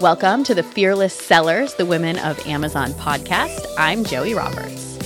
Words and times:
Welcome 0.00 0.42
to 0.42 0.56
the 0.56 0.64
Fearless 0.64 1.14
Sellers, 1.14 1.74
the 1.74 1.86
Women 1.86 2.18
of 2.18 2.44
Amazon 2.48 2.90
podcast. 2.94 3.64
I'm 3.78 4.02
Joie 4.02 4.34
Roberts. 4.34 4.98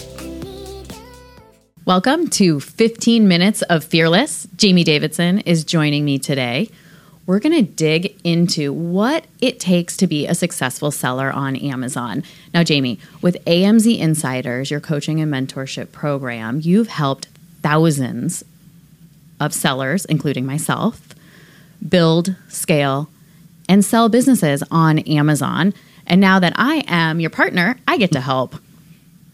Welcome 1.84 2.28
to 2.30 2.58
15 2.58 3.28
Minutes 3.28 3.60
of 3.60 3.84
Fearless. 3.84 4.48
Jamie 4.56 4.82
Davidson 4.82 5.40
is 5.40 5.62
joining 5.62 6.06
me 6.06 6.18
today. 6.18 6.70
We're 7.27 7.40
going 7.40 7.62
to 7.62 7.70
dig 7.70 8.18
into 8.24 8.72
what 8.72 9.27
it 9.43 9.61
takes 9.61 9.98
to 9.98 10.06
be 10.06 10.27
a 10.27 10.34
successful 10.34 10.90
seller 10.90 11.30
on 11.30 11.54
Amazon. 11.56 12.22
Now, 12.54 12.62
Jamie, 12.62 12.98
with 13.20 13.45
AMZ 13.45 13.98
Insiders, 13.98 14.70
your 14.70 14.80
coaching 14.80 15.20
and 15.20 15.30
mentorship 15.30 15.93
program, 15.93 16.61
you've 16.62 16.88
helped 16.88 17.27
thousands 17.61 18.43
of 19.45 19.54
sellers, 19.54 20.04
including 20.06 20.46
myself, 20.46 21.14
build, 21.88 22.34
scale, 22.48 23.09
and 23.68 23.84
sell 23.84 24.09
businesses 24.09 24.62
on 24.70 25.01
Amazon. 25.01 25.74
And 26.06 26.20
now 26.20 26.38
that 26.41 26.52
I 26.56 26.84
am 26.87 27.20
your 27.20 27.30
partner, 27.30 27.78
I 27.87 27.96
get 27.96 28.12
to 28.12 28.20
help 28.20 28.56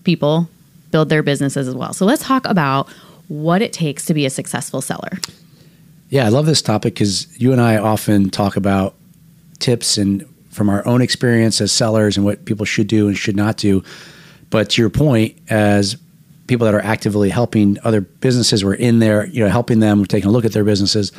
people 0.04 0.48
build 0.90 1.08
their 1.08 1.22
businesses 1.22 1.68
as 1.68 1.74
well. 1.74 1.92
So 1.92 2.04
let's 2.06 2.22
talk 2.22 2.46
about 2.46 2.88
what 3.28 3.62
it 3.62 3.72
takes 3.72 4.06
to 4.06 4.14
be 4.14 4.26
a 4.26 4.30
successful 4.30 4.80
seller. 4.80 5.18
Yeah, 6.08 6.24
I 6.24 6.30
love 6.30 6.46
this 6.46 6.62
topic 6.62 6.94
because 6.94 7.28
you 7.38 7.52
and 7.52 7.60
I 7.60 7.76
often 7.76 8.30
talk 8.30 8.56
about 8.56 8.94
tips 9.58 9.98
and 9.98 10.26
from 10.50 10.70
our 10.70 10.86
own 10.86 11.02
experience 11.02 11.60
as 11.60 11.70
sellers 11.70 12.16
and 12.16 12.24
what 12.24 12.44
people 12.44 12.64
should 12.64 12.86
do 12.86 13.08
and 13.08 13.16
should 13.16 13.36
not 13.36 13.56
do. 13.56 13.82
But 14.50 14.70
to 14.70 14.82
your 14.82 14.90
point, 14.90 15.36
as 15.50 15.96
people 16.48 16.64
that 16.64 16.74
are 16.74 16.82
actively 16.82 17.30
helping 17.30 17.78
other 17.84 18.00
businesses, 18.00 18.64
we're 18.64 18.74
in 18.74 18.98
there, 18.98 19.26
you 19.28 19.44
know, 19.44 19.50
helping 19.50 19.78
them, 19.78 20.00
we're 20.00 20.06
taking 20.06 20.28
a 20.28 20.32
look 20.32 20.44
at 20.44 20.52
their 20.52 20.64
businesses 20.64 21.12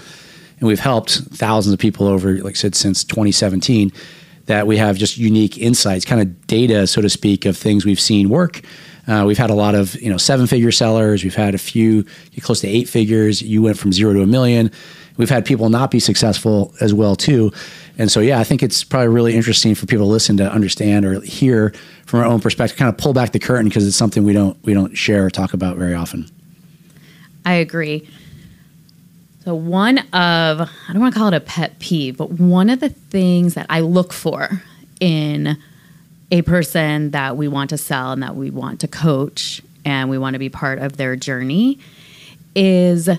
and 0.60 0.68
we've 0.68 0.80
helped 0.80 1.22
thousands 1.34 1.74
of 1.74 1.80
people 1.80 2.08
over, 2.08 2.36
like 2.40 2.56
I 2.56 2.58
said, 2.58 2.76
since 2.76 3.04
2017. 3.04 3.92
That 4.46 4.66
we 4.66 4.78
have 4.78 4.98
just 4.98 5.18
unique 5.18 5.60
insights, 5.60 6.06
kind 6.06 6.22
of 6.22 6.48
data, 6.48 6.88
so 6.88 7.02
to 7.02 7.10
speak, 7.10 7.46
of 7.46 7.56
things 7.56 7.86
we've 7.86 8.00
seen 8.00 8.30
work. 8.30 8.62
Uh, 9.08 9.24
we've 9.26 9.38
had 9.38 9.52
a 9.52 9.54
lot 9.54 9.76
of 9.76 10.00
you 10.02 10.10
know 10.10 10.18
seven 10.18 10.48
figure 10.48 10.72
sellers. 10.72 11.24
We've 11.24 11.36
had 11.36 11.54
a 11.54 11.60
few 11.60 12.04
close 12.42 12.62
to 12.62 12.68
eight 12.68 12.90
figures. 12.90 13.44
You 13.44 13.62
went 13.62 13.78
from 13.78 13.94
zero 13.94 14.14
to 14.14 14.22
a 14.24 14.28
million. 14.28 14.72
We've 15.20 15.30
had 15.30 15.46
people 15.46 15.70
not 15.70 15.92
be 15.92 16.00
successful 16.00 16.74
as 16.80 16.94
well 16.94 17.14
too. 17.14 17.52
And 17.98 18.10
so 18.10 18.22
yeah, 18.22 18.40
I 18.40 18.46
think 18.46 18.64
it's 18.64 18.86
probably 18.86 19.10
really 19.10 19.36
interesting 19.36 19.76
for 19.76 19.86
people 19.86 20.06
to 20.06 20.12
listen 20.12 20.38
to 20.38 20.50
understand 20.50 21.06
or 21.06 21.20
hear 21.20 21.74
from 22.06 22.22
our 22.22 22.26
own 22.26 22.40
perspective, 22.40 22.78
kind 22.78 22.88
of 22.88 22.98
pull 22.98 23.12
back 23.12 23.34
the 23.34 23.40
curtain 23.40 23.68
because 23.68 23.86
it's 23.86 23.98
something 23.98 24.24
we 24.24 24.32
don't 24.32 24.58
we 24.64 24.74
don't 24.74 24.98
share 24.98 25.26
or 25.26 25.30
talk 25.30 25.54
about 25.54 25.76
very 25.76 25.94
often. 25.94 26.26
I 27.46 27.56
agree. 27.56 28.08
So, 29.44 29.56
one 29.56 29.98
of, 29.98 30.62
I 30.62 30.94
don't 30.94 31.02
want 31.02 31.14
to 31.14 31.20
call 31.20 31.28
it 31.30 31.34
a 31.34 31.42
pet 31.42 31.80
peeve, 31.80 32.16
but 32.16 32.32
one 32.32 32.70
of 32.70 32.80
the 32.80 32.90
things 32.90 33.56
that 33.56 33.66
I 33.70 33.82
look 33.82 34.14
for 34.14 34.62
in 35.02 35.58
a 36.32 36.44
person 36.44 37.12
that 37.12 37.36
we 37.36 37.48
want 37.50 37.72
to 37.72 37.78
sell 37.78 38.14
and 38.14 38.24
that 38.24 38.36
we 38.36 38.52
want 38.52 38.80
to 38.82 38.88
coach 38.88 39.62
and 39.84 40.10
we 40.10 40.18
want 40.18 40.36
to 40.36 40.40
be 40.40 40.50
part 40.50 40.80
of 40.80 40.98
their 40.98 41.16
journey 41.16 41.80
is 42.56 43.10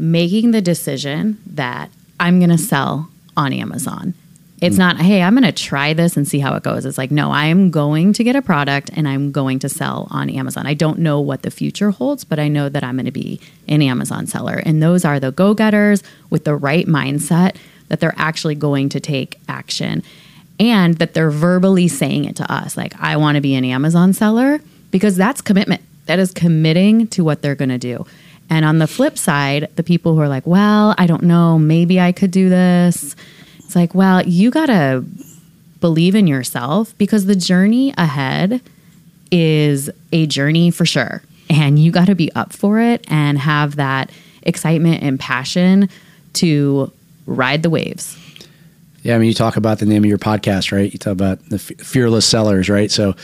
making 0.00 0.50
the 0.50 0.62
decision 0.62 1.40
that 1.46 1.90
I'm 2.18 2.38
going 2.38 2.50
to 2.50 2.58
sell 2.58 3.08
on 3.36 3.52
Amazon. 3.52 4.14
It's 4.60 4.76
not, 4.76 4.98
hey, 4.98 5.22
I'm 5.22 5.34
going 5.34 5.44
to 5.44 5.52
try 5.52 5.94
this 5.94 6.18
and 6.18 6.28
see 6.28 6.38
how 6.38 6.54
it 6.54 6.62
goes. 6.62 6.84
It's 6.84 6.98
like, 6.98 7.10
no, 7.10 7.30
I'm 7.32 7.70
going 7.70 8.12
to 8.12 8.22
get 8.22 8.36
a 8.36 8.42
product 8.42 8.90
and 8.92 9.08
I'm 9.08 9.32
going 9.32 9.58
to 9.60 9.70
sell 9.70 10.06
on 10.10 10.28
Amazon. 10.28 10.66
I 10.66 10.74
don't 10.74 10.98
know 10.98 11.18
what 11.18 11.42
the 11.42 11.50
future 11.50 11.90
holds, 11.90 12.24
but 12.24 12.38
I 12.38 12.48
know 12.48 12.68
that 12.68 12.84
I'm 12.84 12.96
going 12.96 13.06
to 13.06 13.10
be 13.10 13.40
an 13.68 13.80
Amazon 13.80 14.26
seller. 14.26 14.62
And 14.66 14.82
those 14.82 15.02
are 15.02 15.18
the 15.18 15.32
go 15.32 15.54
getters 15.54 16.02
with 16.28 16.44
the 16.44 16.54
right 16.54 16.86
mindset 16.86 17.56
that 17.88 18.00
they're 18.00 18.14
actually 18.18 18.54
going 18.54 18.90
to 18.90 19.00
take 19.00 19.38
action 19.48 20.02
and 20.58 20.98
that 20.98 21.14
they're 21.14 21.30
verbally 21.30 21.88
saying 21.88 22.26
it 22.26 22.36
to 22.36 22.52
us 22.52 22.76
like, 22.76 22.94
I 23.00 23.16
want 23.16 23.36
to 23.36 23.40
be 23.40 23.54
an 23.54 23.64
Amazon 23.64 24.12
seller 24.12 24.60
because 24.90 25.16
that's 25.16 25.40
commitment. 25.40 25.80
That 26.04 26.18
is 26.18 26.32
committing 26.32 27.06
to 27.08 27.24
what 27.24 27.40
they're 27.40 27.54
going 27.54 27.70
to 27.70 27.78
do. 27.78 28.04
And 28.50 28.64
on 28.64 28.78
the 28.78 28.86
flip 28.86 29.16
side, 29.16 29.70
the 29.76 29.82
people 29.82 30.14
who 30.14 30.20
are 30.20 30.28
like, 30.28 30.46
well, 30.46 30.94
I 30.98 31.06
don't 31.06 31.22
know, 31.22 31.58
maybe 31.58 32.00
I 32.00 32.12
could 32.12 32.32
do 32.32 32.48
this 32.48 33.14
it's 33.70 33.76
like, 33.76 33.94
well, 33.94 34.20
you 34.26 34.50
got 34.50 34.66
to 34.66 35.04
believe 35.80 36.16
in 36.16 36.26
yourself 36.26 36.92
because 36.98 37.26
the 37.26 37.36
journey 37.36 37.94
ahead 37.96 38.60
is 39.30 39.88
a 40.10 40.26
journey 40.26 40.72
for 40.72 40.84
sure. 40.84 41.22
And 41.48 41.78
you 41.78 41.92
got 41.92 42.08
to 42.08 42.16
be 42.16 42.32
up 42.32 42.52
for 42.52 42.80
it 42.80 43.04
and 43.08 43.38
have 43.38 43.76
that 43.76 44.10
excitement 44.42 45.04
and 45.04 45.20
passion 45.20 45.88
to 46.32 46.90
ride 47.26 47.62
the 47.62 47.70
waves. 47.70 48.18
Yeah, 49.04 49.14
I 49.14 49.18
mean, 49.18 49.28
you 49.28 49.34
talk 49.34 49.56
about 49.56 49.78
the 49.78 49.86
name 49.86 50.02
of 50.02 50.08
your 50.08 50.18
podcast, 50.18 50.72
right? 50.72 50.92
You 50.92 50.98
talk 50.98 51.12
about 51.12 51.38
the 51.48 51.60
fearless 51.60 52.26
sellers, 52.26 52.68
right? 52.68 52.90
So, 52.90 53.14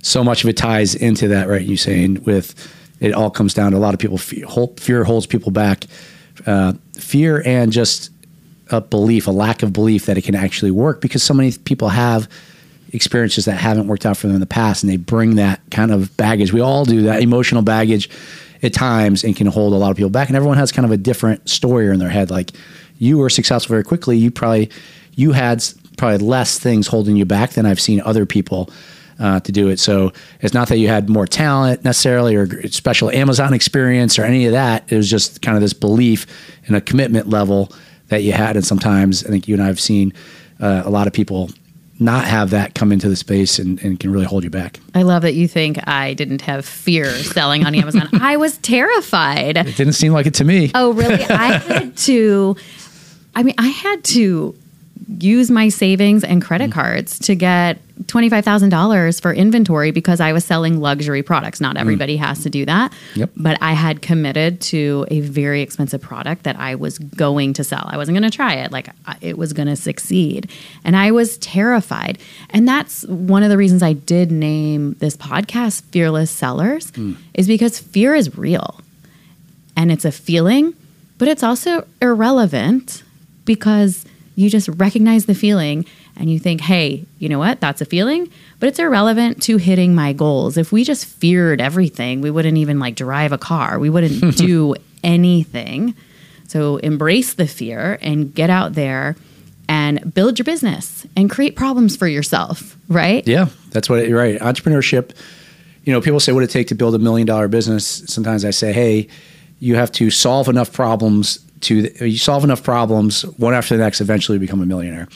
so 0.00 0.24
much 0.24 0.42
of 0.42 0.50
it 0.50 0.56
ties 0.56 0.96
into 0.96 1.28
that, 1.28 1.46
right? 1.46 1.62
You 1.62 1.76
saying 1.76 2.24
with 2.24 2.56
it 3.02 3.12
all 3.12 3.30
comes 3.30 3.52
down 3.52 3.72
to 3.72 3.76
a 3.76 3.80
lot 3.80 3.94
of 3.94 4.00
people 4.00 4.16
fear 4.16 5.04
holds 5.04 5.26
people 5.26 5.50
back, 5.50 5.84
uh, 6.46 6.72
fear 6.94 7.42
and 7.44 7.72
just 7.72 8.10
a 8.70 8.80
belief, 8.80 9.26
a 9.26 9.30
lack 9.30 9.62
of 9.62 9.72
belief 9.72 10.06
that 10.06 10.16
it 10.16 10.22
can 10.22 10.34
actually 10.34 10.70
work 10.70 11.00
because 11.00 11.22
so 11.22 11.34
many 11.34 11.52
people 11.52 11.88
have 11.88 12.28
experiences 12.92 13.46
that 13.46 13.56
haven't 13.56 13.88
worked 13.88 14.06
out 14.06 14.16
for 14.16 14.28
them 14.28 14.36
in 14.36 14.40
the 14.40 14.46
past 14.46 14.82
and 14.82 14.92
they 14.92 14.96
bring 14.96 15.34
that 15.34 15.60
kind 15.70 15.90
of 15.90 16.16
baggage. 16.16 16.52
We 16.52 16.60
all 16.60 16.84
do 16.84 17.02
that 17.02 17.22
emotional 17.22 17.62
baggage 17.62 18.08
at 18.62 18.72
times 18.72 19.24
and 19.24 19.34
can 19.34 19.48
hold 19.48 19.72
a 19.72 19.76
lot 19.76 19.90
of 19.90 19.96
people 19.96 20.10
back. 20.10 20.28
And 20.28 20.36
everyone 20.36 20.58
has 20.58 20.70
kind 20.70 20.86
of 20.86 20.92
a 20.92 20.96
different 20.96 21.48
story 21.48 21.88
in 21.88 21.98
their 21.98 22.08
head. 22.08 22.30
Like 22.30 22.52
you 22.98 23.18
were 23.18 23.30
successful 23.30 23.72
very 23.72 23.84
quickly. 23.84 24.16
You 24.16 24.30
probably, 24.30 24.70
you 25.16 25.32
had 25.32 25.64
probably 25.96 26.18
less 26.18 26.58
things 26.58 26.86
holding 26.86 27.16
you 27.16 27.24
back 27.24 27.50
than 27.50 27.66
I've 27.66 27.80
seen 27.80 28.00
other 28.02 28.26
people 28.26 28.70
uh, 29.22 29.38
to 29.40 29.52
do 29.52 29.68
it. 29.68 29.78
So 29.78 30.12
it's 30.40 30.52
not 30.52 30.68
that 30.68 30.78
you 30.78 30.88
had 30.88 31.08
more 31.08 31.26
talent 31.26 31.84
necessarily 31.84 32.34
or 32.34 32.68
special 32.68 33.08
Amazon 33.10 33.54
experience 33.54 34.18
or 34.18 34.24
any 34.24 34.46
of 34.46 34.52
that. 34.52 34.84
It 34.92 34.96
was 34.96 35.08
just 35.08 35.40
kind 35.40 35.56
of 35.56 35.62
this 35.62 35.72
belief 35.72 36.26
and 36.66 36.74
a 36.74 36.80
commitment 36.80 37.28
level 37.28 37.72
that 38.08 38.24
you 38.24 38.32
had. 38.32 38.56
And 38.56 38.66
sometimes 38.66 39.24
I 39.24 39.28
think 39.28 39.46
you 39.46 39.54
and 39.54 39.62
I 39.62 39.68
have 39.68 39.80
seen 39.80 40.12
uh, 40.60 40.82
a 40.84 40.90
lot 40.90 41.06
of 41.06 41.12
people 41.12 41.50
not 42.00 42.24
have 42.24 42.50
that 42.50 42.74
come 42.74 42.90
into 42.90 43.08
the 43.08 43.14
space 43.14 43.60
and, 43.60 43.80
and, 43.84 44.00
can 44.00 44.10
really 44.10 44.24
hold 44.24 44.42
you 44.42 44.50
back. 44.50 44.80
I 44.92 45.02
love 45.02 45.22
that 45.22 45.34
you 45.34 45.46
think 45.46 45.78
I 45.86 46.14
didn't 46.14 46.42
have 46.42 46.66
fear 46.66 47.08
selling 47.08 47.64
on 47.64 47.76
Amazon. 47.76 48.08
I 48.20 48.38
was 48.38 48.58
terrified. 48.58 49.56
It 49.56 49.76
didn't 49.76 49.92
seem 49.92 50.12
like 50.12 50.26
it 50.26 50.34
to 50.34 50.44
me. 50.44 50.72
Oh, 50.74 50.94
really? 50.94 51.22
I 51.24 51.58
had 51.58 51.96
to, 51.98 52.56
I 53.36 53.44
mean, 53.44 53.54
I 53.56 53.68
had 53.68 54.02
to 54.04 54.56
use 55.20 55.50
my 55.50 55.68
savings 55.68 56.24
and 56.24 56.42
credit 56.42 56.70
mm. 56.70 56.74
cards 56.74 57.18
to 57.20 57.34
get 57.34 57.78
$25,000 58.04 59.20
for 59.20 59.32
inventory 59.32 59.90
because 59.90 60.20
I 60.20 60.32
was 60.32 60.44
selling 60.44 60.80
luxury 60.80 61.22
products. 61.22 61.60
Not 61.60 61.76
mm. 61.76 61.80
everybody 61.80 62.16
mm. 62.16 62.20
has 62.20 62.42
to 62.42 62.50
do 62.50 62.64
that. 62.66 62.92
Yep. 63.14 63.30
But 63.36 63.58
I 63.60 63.72
had 63.72 64.02
committed 64.02 64.60
to 64.62 65.06
a 65.10 65.20
very 65.20 65.62
expensive 65.62 66.00
product 66.00 66.44
that 66.44 66.56
I 66.58 66.74
was 66.74 66.98
going 66.98 67.52
to 67.54 67.64
sell. 67.64 67.84
I 67.86 67.96
wasn't 67.96 68.18
going 68.18 68.30
to 68.30 68.34
try 68.34 68.54
it. 68.54 68.72
Like 68.72 68.88
it 69.20 69.38
was 69.38 69.52
going 69.52 69.68
to 69.68 69.76
succeed. 69.76 70.50
And 70.84 70.96
I 70.96 71.10
was 71.10 71.38
terrified. 71.38 72.18
And 72.50 72.66
that's 72.66 73.04
one 73.06 73.42
of 73.42 73.50
the 73.50 73.56
reasons 73.56 73.82
I 73.82 73.92
did 73.92 74.30
name 74.30 74.94
this 74.94 75.16
podcast 75.16 75.82
Fearless 75.84 76.30
Sellers 76.30 76.90
mm. 76.92 77.16
is 77.34 77.46
because 77.46 77.78
fear 77.78 78.14
is 78.14 78.36
real. 78.36 78.80
And 79.76 79.90
it's 79.90 80.04
a 80.04 80.12
feeling, 80.12 80.74
but 81.18 81.28
it's 81.28 81.42
also 81.42 81.86
irrelevant 82.00 83.02
because 83.44 84.04
you 84.34 84.48
just 84.50 84.68
recognize 84.68 85.26
the 85.26 85.34
feeling 85.34 85.84
and 86.16 86.30
you 86.30 86.38
think, 86.38 86.60
hey, 86.60 87.04
you 87.18 87.28
know 87.28 87.38
what? 87.38 87.60
That's 87.60 87.80
a 87.80 87.84
feeling, 87.84 88.30
but 88.60 88.68
it's 88.68 88.78
irrelevant 88.78 89.42
to 89.44 89.56
hitting 89.56 89.94
my 89.94 90.12
goals. 90.12 90.56
If 90.56 90.72
we 90.72 90.84
just 90.84 91.06
feared 91.06 91.60
everything, 91.60 92.20
we 92.20 92.30
wouldn't 92.30 92.58
even 92.58 92.78
like 92.78 92.96
drive 92.96 93.32
a 93.32 93.38
car, 93.38 93.78
we 93.78 93.90
wouldn't 93.90 94.36
do 94.36 94.74
anything. 95.02 95.94
So 96.48 96.76
embrace 96.76 97.34
the 97.34 97.46
fear 97.46 97.98
and 98.02 98.34
get 98.34 98.50
out 98.50 98.74
there 98.74 99.16
and 99.68 100.12
build 100.12 100.38
your 100.38 100.44
business 100.44 101.06
and 101.16 101.30
create 101.30 101.56
problems 101.56 101.96
for 101.96 102.06
yourself, 102.06 102.76
right? 102.88 103.26
Yeah, 103.26 103.46
that's 103.70 103.88
what 103.88 104.06
you're 104.06 104.18
right. 104.18 104.38
Entrepreneurship, 104.38 105.12
you 105.84 105.92
know, 105.92 106.00
people 106.00 106.20
say 106.20 106.32
what 106.32 106.44
it 106.44 106.50
take 106.50 106.68
to 106.68 106.74
build 106.74 106.94
a 106.94 106.98
million 106.98 107.26
dollar 107.26 107.48
business. 107.48 107.86
Sometimes 108.06 108.44
I 108.44 108.50
say, 108.50 108.72
hey, 108.72 109.08
you 109.60 109.76
have 109.76 109.90
to 109.92 110.10
solve 110.10 110.48
enough 110.48 110.72
problems 110.72 111.38
to 111.62 112.06
you 112.06 112.18
solve 112.18 112.44
enough 112.44 112.62
problems 112.62 113.22
one 113.38 113.54
after 113.54 113.76
the 113.76 113.82
next, 113.82 114.00
eventually 114.00 114.38
become 114.38 114.60
a 114.60 114.66
millionaire. 114.66 115.08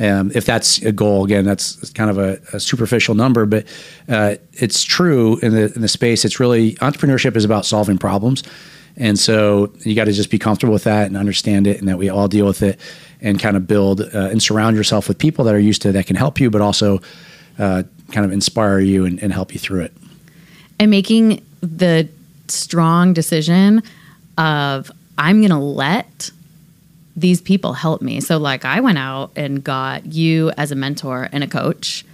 Um, 0.00 0.30
if 0.32 0.44
that's 0.44 0.80
a 0.82 0.92
goal, 0.92 1.24
again, 1.24 1.44
that's 1.44 1.90
kind 1.90 2.08
of 2.08 2.18
a, 2.18 2.40
a 2.52 2.60
superficial 2.60 3.16
number, 3.16 3.46
but 3.46 3.66
uh, 4.08 4.36
it's 4.52 4.84
true 4.84 5.38
in 5.40 5.52
the 5.52 5.72
in 5.74 5.82
the 5.82 5.88
space. 5.88 6.24
It's 6.24 6.38
really 6.38 6.74
entrepreneurship 6.74 7.36
is 7.36 7.44
about 7.44 7.66
solving 7.66 7.98
problems, 7.98 8.44
and 8.96 9.18
so 9.18 9.72
you 9.80 9.96
got 9.96 10.04
to 10.04 10.12
just 10.12 10.30
be 10.30 10.38
comfortable 10.38 10.72
with 10.72 10.84
that 10.84 11.08
and 11.08 11.16
understand 11.16 11.66
it, 11.66 11.80
and 11.80 11.88
that 11.88 11.98
we 11.98 12.08
all 12.08 12.28
deal 12.28 12.46
with 12.46 12.62
it, 12.62 12.78
and 13.20 13.40
kind 13.40 13.56
of 13.56 13.66
build 13.66 14.00
uh, 14.00 14.28
and 14.30 14.40
surround 14.40 14.76
yourself 14.76 15.08
with 15.08 15.18
people 15.18 15.44
that 15.44 15.54
are 15.54 15.58
used 15.58 15.82
to 15.82 15.90
that 15.92 16.06
can 16.06 16.14
help 16.14 16.38
you, 16.38 16.48
but 16.48 16.60
also 16.60 17.00
uh, 17.58 17.82
kind 18.12 18.24
of 18.24 18.30
inspire 18.30 18.78
you 18.78 19.04
and, 19.04 19.20
and 19.20 19.32
help 19.32 19.52
you 19.52 19.58
through 19.58 19.80
it. 19.80 19.92
And 20.78 20.92
making 20.92 21.44
the 21.60 22.08
strong 22.46 23.12
decision 23.12 23.82
of 24.36 24.92
I'm 25.18 25.40
going 25.40 25.50
to 25.50 25.58
let 25.58 26.30
these 27.16 27.40
people 27.40 27.72
help 27.72 28.00
me. 28.00 28.20
So, 28.20 28.38
like, 28.38 28.64
I 28.64 28.80
went 28.80 28.98
out 28.98 29.32
and 29.36 29.62
got 29.62 30.06
you 30.06 30.52
as 30.56 30.70
a 30.70 30.76
mentor 30.76 31.28
and 31.32 31.42
a 31.42 31.48
coach, 31.48 32.04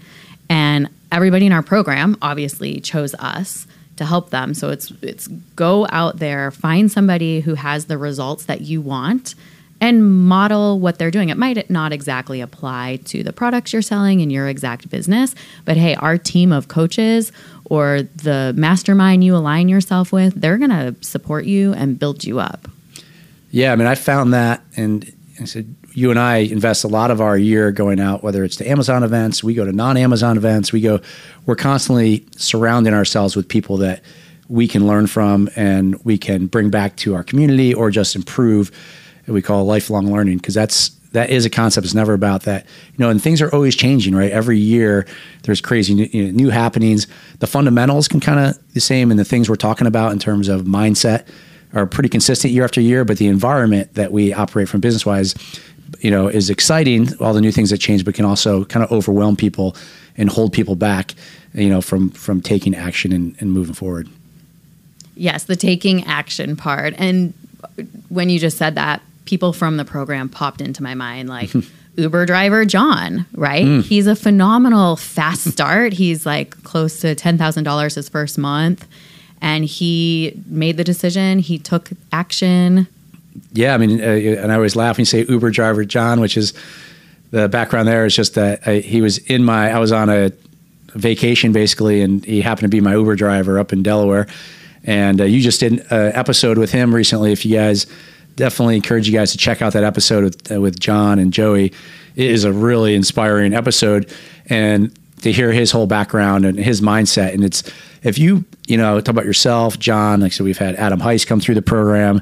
and 0.49 0.89
everybody 1.13 1.47
in 1.47 1.53
our 1.53 1.63
program 1.63 2.17
obviously 2.23 2.81
chose 2.81 3.15
us 3.17 3.67
to 3.97 4.05
help 4.05 4.31
them. 4.31 4.55
So 4.55 4.71
it's 4.71 4.91
it's 5.03 5.29
go 5.57 5.87
out 5.91 6.19
there, 6.19 6.51
find 6.51 6.91
somebody 6.91 7.41
who 7.41 7.55
has 7.55 7.87
the 7.87 7.99
results 7.99 8.47
that 8.47 8.63
you 8.63 8.81
want 8.81 9.35
and 9.81 10.27
model 10.27 10.81
what 10.81 10.99
they're 10.99 11.11
doing. 11.11 11.29
It 11.29 11.37
might 11.37 11.69
not 11.71 11.93
exactly 11.93 12.41
apply 12.41 13.01
to 13.07 13.23
the 13.23 13.33
products 13.33 13.73
you're 13.73 13.83
selling 13.83 14.21
in 14.21 14.31
your 14.31 14.49
exact 14.49 14.89
business, 14.89 15.35
but 15.65 15.77
hey, 15.77 15.95
our 15.97 16.17
team 16.17 16.53
of 16.53 16.69
coaches 16.69 17.33
or 17.67 18.03
the 18.03 18.53
mastermind 18.57 19.25
you 19.25 19.37
align 19.37 19.69
yourself 19.69 20.13
with, 20.13 20.41
they're 20.41 20.59
going 20.59 20.71
to 20.71 20.95
support 21.05 21.45
you 21.45 21.73
and 21.75 21.99
build 21.99 22.25
you 22.25 22.39
up. 22.41 22.69
Yeah, 23.55 23.73
I 23.73 23.77
mean, 23.77 23.87
I 23.87 23.95
found 23.95 24.35
that, 24.35 24.65
and 24.77 25.09
I 25.41 25.45
said, 25.45 25.77
you 25.93 26.11
and 26.11 26.19
I 26.19 26.39
invest 26.39 26.83
a 26.83 26.89
lot 26.89 27.13
of 27.13 27.21
our 27.21 27.39
year 27.39 27.71
going 27.71 28.01
out, 28.01 28.25
whether 28.25 28.43
it's 28.43 28.57
to 28.57 28.69
Amazon 28.69 29.05
events, 29.05 29.45
we 29.45 29.55
go 29.55 29.65
to 29.65 29.71
non-Amazon 29.71 30.37
events, 30.37 30.73
we 30.73 30.81
go, 30.81 31.01
we're 31.47 31.55
constantly 31.55 32.27
surrounding 32.37 32.93
ourselves 32.93 33.37
with 33.37 33.49
people 33.49 33.77
that 33.77 34.03
we 34.49 34.67
can 34.67 34.89
learn 34.89 35.07
from 35.07 35.49
and 35.55 35.95
we 36.05 36.19
can 36.19 36.49
bring 36.49 36.69
back 36.69 36.97
to 36.97 37.15
our 37.15 37.23
community 37.23 37.73
or 37.73 37.93
just 37.93 38.17
improve. 38.17 38.73
We 39.29 39.41
call 39.41 39.65
lifelong 39.65 40.13
learning 40.13 40.39
because 40.39 40.55
that's 40.55 40.89
that 41.13 41.31
is 41.31 41.47
a 41.47 41.51
concept. 41.51 41.85
It's 41.85 41.95
never 41.95 42.13
about 42.13 42.43
that, 42.43 42.67
you 42.67 42.99
know. 42.99 43.09
And 43.09 43.23
things 43.23 43.41
are 43.41 43.55
always 43.55 43.77
changing, 43.77 44.17
right? 44.17 44.33
Every 44.33 44.59
year 44.59 45.07
there's 45.45 45.61
crazy 45.61 45.95
new, 45.95 46.09
you 46.11 46.25
know, 46.25 46.31
new 46.33 46.51
happenings. 46.51 47.07
The 47.39 47.47
fundamentals 47.47 48.09
can 48.09 48.19
kind 48.19 48.41
of 48.41 48.75
the 48.75 48.81
same, 48.81 49.13
and 49.13 49.19
the 49.19 49.25
things 49.25 49.49
we're 49.49 49.55
talking 49.55 49.87
about 49.87 50.11
in 50.11 50.19
terms 50.19 50.49
of 50.49 50.63
mindset 50.63 51.25
are 51.75 51.87
pretty 51.87 52.09
consistent 52.09 52.53
year 52.53 52.65
after 52.65 52.81
year. 52.81 53.05
But 53.05 53.19
the 53.19 53.27
environment 53.27 53.95
that 53.95 54.13
we 54.13 54.33
operate 54.33 54.69
from 54.69 54.81
business 54.81 55.05
wise 55.05 55.35
you 56.01 56.11
know 56.11 56.29
is 56.29 56.51
exciting 56.51 57.09
all 57.19 57.33
the 57.33 57.41
new 57.41 57.51
things 57.51 57.71
that 57.71 57.79
change 57.79 58.05
but 58.05 58.15
can 58.15 58.25
also 58.25 58.65
kind 58.67 58.85
of 58.85 58.93
overwhelm 58.93 59.37
people 59.37 59.77
and 60.17 60.29
hold 60.29 60.53
people 60.53 60.77
back 60.77 61.15
you 61.55 61.69
know 61.69 61.81
from 61.81 62.11
from 62.11 62.41
taking 62.41 62.75
action 62.75 63.13
and, 63.13 63.35
and 63.41 63.53
moving 63.53 63.75
forward 63.75 64.09
yes 65.15 65.45
the 65.45 65.57
taking 65.57 66.05
action 66.05 66.57
part 66.57 66.95
and 66.99 67.33
when 68.09 68.29
you 68.29 68.39
just 68.39 68.59
said 68.59 68.75
that 68.75 69.01
people 69.25 69.53
from 69.53 69.77
the 69.77 69.85
program 69.85 70.29
popped 70.29 70.61
into 70.61 70.83
my 70.83 70.95
mind 70.95 71.29
like 71.29 71.51
uber 71.97 72.27
driver 72.27 72.65
john 72.65 73.25
right 73.35 73.65
mm. 73.65 73.83
he's 73.83 74.07
a 74.07 74.17
phenomenal 74.17 74.97
fast 74.97 75.51
start 75.51 75.93
he's 75.93 76.27
like 76.27 76.63
close 76.65 77.01
to 77.01 77.15
$10000 77.15 77.95
his 77.95 78.09
first 78.09 78.37
month 78.37 78.87
and 79.41 79.65
he 79.65 80.43
made 80.47 80.77
the 80.77 80.85
decision 80.85 81.39
he 81.39 81.59
took 81.59 81.91
action 82.13 82.87
yeah, 83.53 83.75
I 83.75 83.79
mean, 83.79 84.01
uh, 84.01 84.05
and 84.05 84.53
I 84.53 84.55
always 84.57 84.77
laugh 84.77 84.97
when 84.97 85.03
you 85.03 85.07
say 85.07 85.25
Uber 85.29 85.51
driver 85.51 85.85
John, 85.85 86.21
which 86.21 86.37
is 86.37 86.53
the 87.31 87.49
background 87.49 87.89
there 87.89 88.07
is 88.07 88.15
just 88.15 88.35
that 88.35 88.67
I, 88.67 88.79
he 88.79 89.01
was 89.01 89.19
in 89.19 89.45
my, 89.45 89.71
I 89.71 89.79
was 89.79 89.93
on 89.93 90.09
a 90.09 90.33
vacation 90.89 91.53
basically, 91.53 92.01
and 92.01 92.25
he 92.25 92.41
happened 92.41 92.65
to 92.65 92.69
be 92.69 92.81
my 92.81 92.95
Uber 92.95 93.17
driver 93.17 93.59
up 93.59 93.73
in 93.73 93.83
Delaware. 93.83 94.27
And 94.85 95.21
uh, 95.21 95.25
you 95.25 95.41
just 95.41 95.61
did 95.61 95.81
an 95.91 96.13
episode 96.15 96.59
with 96.59 96.71
him 96.71 96.95
recently. 96.95 97.33
If 97.33 97.45
you 97.45 97.57
guys 97.57 97.87
definitely 98.37 98.77
encourage 98.77 99.09
you 99.09 99.15
guys 99.15 99.33
to 99.33 99.39
check 99.39 99.63
out 99.63 99.73
that 99.73 99.85
episode 99.85 100.25
with, 100.25 100.53
uh, 100.53 100.61
with 100.61 100.79
John 100.79 101.19
and 101.19 101.33
Joie, 101.33 101.71
it 102.17 102.31
is 102.31 102.45
a 102.45 102.53
really 102.53 102.95
inspiring 102.95 103.55
episode. 103.55 104.13
And 104.47 104.97
to 105.25 105.33
hear 105.33 105.53
his 105.53 105.71
whole 105.71 105.87
background 105.87 106.45
and 106.45 106.59
his 106.59 106.83
mindset. 106.83 107.33
And 107.33 107.43
it's, 107.43 107.63
if 108.03 108.19
you, 108.19 108.45
you 108.67 108.77
know, 108.77 109.01
talk 109.01 109.09
about 109.09 109.25
yourself, 109.25 109.79
John, 109.79 110.21
like 110.21 110.35
so 110.35 110.45
we've 110.45 110.59
had 110.59 110.75
Adam 110.77 111.01
Heiss 111.01 111.27
come 111.27 111.41
through 111.41 111.55
the 111.55 111.63
program. 111.63 112.21